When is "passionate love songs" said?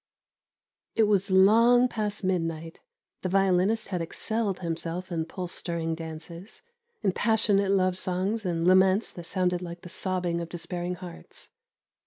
7.11-8.43